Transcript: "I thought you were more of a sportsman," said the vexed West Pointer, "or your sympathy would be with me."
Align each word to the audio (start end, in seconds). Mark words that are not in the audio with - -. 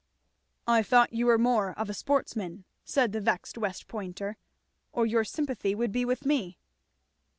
"I 0.65 0.81
thought 0.81 1.13
you 1.13 1.27
were 1.27 1.37
more 1.37 1.73
of 1.73 1.87
a 1.87 1.93
sportsman," 1.93 2.65
said 2.83 3.11
the 3.11 3.21
vexed 3.21 3.55
West 3.55 3.87
Pointer, 3.87 4.35
"or 4.91 5.05
your 5.05 5.23
sympathy 5.23 5.75
would 5.75 5.91
be 5.91 6.05
with 6.05 6.25
me." 6.25 6.57